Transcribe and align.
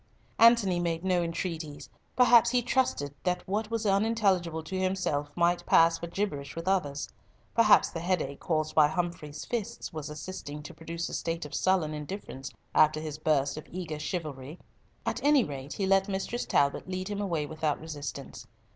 Antony 0.39 0.79
made 0.79 1.05
no 1.05 1.21
entreaties. 1.21 1.87
Perhaps 2.15 2.49
he 2.49 2.63
trusted 2.63 3.13
that 3.23 3.47
what 3.47 3.69
was 3.69 3.85
unintelligible 3.85 4.63
to 4.63 4.75
himself 4.75 5.29
might 5.35 5.63
pass 5.67 5.99
for 5.99 6.07
gibberish 6.07 6.55
with 6.55 6.67
others; 6.67 7.07
perhaps 7.53 7.91
the 7.91 7.99
headache 7.99 8.39
caused 8.39 8.73
by 8.73 8.87
Humfrey's 8.87 9.45
fists 9.45 9.93
was 9.93 10.09
assisting 10.09 10.63
to 10.63 10.73
produce 10.73 11.07
a 11.07 11.13
state 11.13 11.45
of 11.45 11.53
sullen 11.53 11.93
indifference 11.93 12.49
after 12.73 12.99
his 12.99 13.19
burst 13.19 13.57
of 13.57 13.67
eager 13.69 13.99
chivalry; 13.99 14.57
at 15.05 15.23
any 15.23 15.43
rate 15.43 15.73
he 15.73 15.85
let 15.85 16.09
Mistress 16.09 16.47
Talbot 16.47 16.89
lead 16.89 17.07
him 17.07 17.21
away 17.21 17.45
without 17.45 17.79
resistance. 17.79 18.47